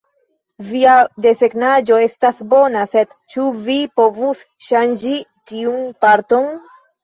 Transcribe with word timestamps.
"Via 0.69 0.95
desegnaĵo 1.25 1.99
estas 2.07 2.41
bona, 2.55 2.87
sed 2.95 3.13
ĉu 3.35 3.47
vi 3.69 3.77
povus 4.03 4.43
ŝanĝi 4.73 5.15
tiun 5.55 5.89
parton?" 6.05 6.53